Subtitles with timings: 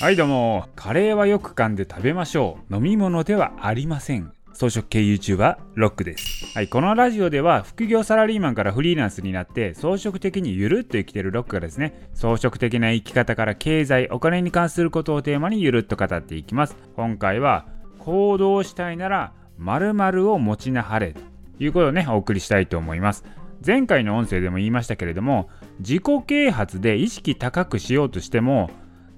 [0.00, 0.66] はいどうも。
[0.76, 2.74] カレーはよく噛んで食べましょう。
[2.74, 4.32] 飲み物ではありません。
[4.54, 6.56] 草食系 YouTuber ロックです。
[6.56, 16.76] はいこのラジオでは副業サラリーマンからフリーランスになって装飾的にゆるっと生きてるロックがですね装飾的な生き方から経済お金に関することをテーマにゆるっと語っていきます。
[16.96, 17.66] 今回は
[17.98, 21.20] 行動したいなら〇〇を持ちなはれと
[21.58, 23.22] いうことをねお送りしたいと思います。
[23.64, 28.70] 前回の音声でも言いましたけれども自己啓発で意識高くしようとしても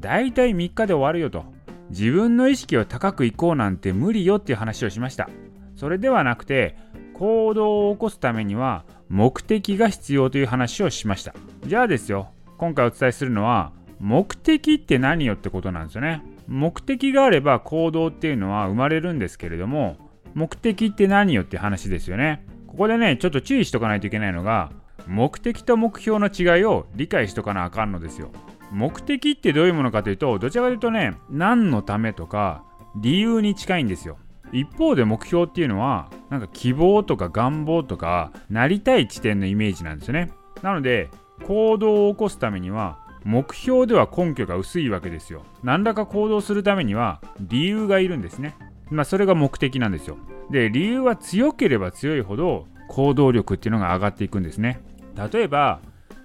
[0.00, 1.44] 大体3日で終わるよと。
[1.90, 5.28] 自分の意識を高くいこうなんて無理よっていう話をしました。
[5.76, 6.76] それではなくて
[7.14, 11.34] 行動を起こすためには目的が必要という話をしました。
[11.66, 16.22] じゃあですよ今回お伝えするのは目的って何よってことなんですよね。
[16.46, 19.96] 目的があれば行動っていうのは生まれるんですけれども
[20.34, 22.46] 目的って何よって話ですよね。
[22.66, 24.70] ここでねちょっと注意しとかないといけないのが
[25.06, 28.30] 目的と目標の違いを理解しとかなあかんのですよ。
[28.70, 32.64] 目的ってどういうものかというとどちらかというとね何のためとか
[32.96, 34.18] 理由に近いんですよ。
[34.52, 40.32] 一方で目標っていうのはなんか希望とか願望とかなりたい地点のイメージなんですよね。
[40.62, 41.08] なので
[41.46, 45.42] 行動を起こすためには目標では根拠が薄いわけですよ。
[45.62, 48.54] 何らか行動するためには理由がいるんですね。
[48.90, 50.16] まあそれが目的なんですよ。
[50.50, 54.80] で理由は強ければ強いほど行動力っていうのが上がっていくんですね。
[55.32, 55.80] 例えば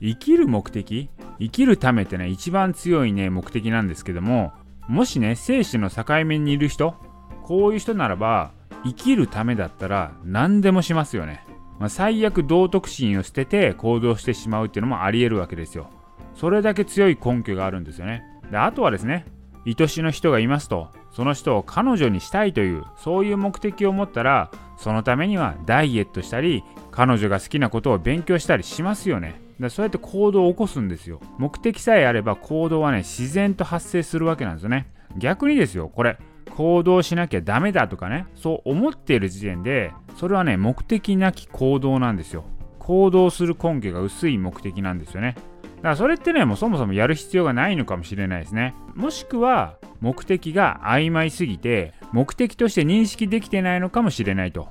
[0.00, 1.08] 生きる目的
[1.40, 4.52] 生きるためってね一番強いね目的なんですけども
[4.88, 6.94] もしね生死の境目にいる人
[7.42, 8.52] こういう人ならば
[8.84, 11.44] 生きるためだったら何でもしますよね、
[11.78, 15.90] まあ、最悪道徳心を捨てて行動してしまうっていうのもありえるわけですよ。
[16.34, 18.22] それだけ強い根拠があるんですよね。
[18.50, 19.26] であとはですね
[19.66, 29.40] 愛しの人がいますとその人を彼女にしたいというそういう目的を持ったらそのためにはダイエットしたり彼女が好きなことを勉強したりしますよね。
[29.60, 31.20] だそうやって行動を起こすんですよ。
[31.38, 34.86] 目的さえあれば行動はね自然と発生するわけなんですよね。
[35.16, 36.18] 逆にですよこれ
[36.56, 42.44] 行動しなきゃダメだとかねそう思っている時点でそれはね目的なき行動なんですよ。
[42.78, 45.36] 行動する根拠が薄い目的なんですよね。
[45.76, 48.74] だからそれってねもうそもそもやる必要がないのかもしれないですね。
[48.94, 54.68] もしくは目的が曖昧すぎて目的として認識できてないのかもしれないと。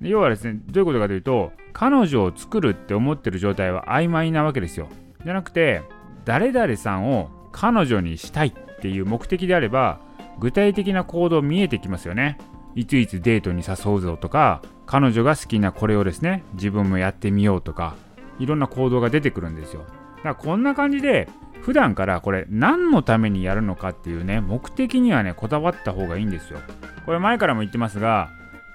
[0.00, 4.88] 要はですねどういうことかというと彼女を作るって思ってる状態は曖昧なわけですよ。
[5.24, 5.82] じゃなくて
[6.24, 10.00] 誰々さんを彼女にしたいっていう目的であれば
[10.38, 12.38] 具体的な行動見えてきますよね。
[12.74, 17.96] いついつデートに誘うぞとか彼女が好きなこれをですね自分もやってみようとか
[18.38, 19.80] いろんな行動が出てくるんですよ。
[19.80, 21.28] だからこんな感じで
[21.62, 26.60] 普段からこれ何のためにやるのかっていうね目的にはねこだわった方がいいんですよ。
[27.04, 28.30] これ前からも言ってますが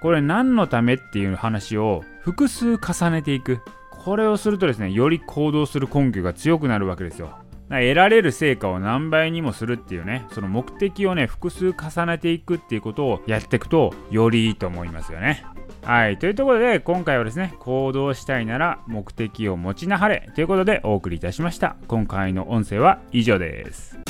[0.06, 3.62] これ何のためっていう話を複数重ねていく。
[3.90, 7.40] これをするとですねより行動する根拠が強くなるわけですよ。
[7.70, 15.44] 得られる成果を何倍にもするっていうねその目的をね複数重ねていくっていうことをやっていくとよりいいと思いますよね。
[15.82, 16.20] はい。
[16.20, 21.78] というところで今回はですね行動したいなら目的を持ちなはれということでお送りいたしました。
[21.88, 24.05] 今回の音声は以上です。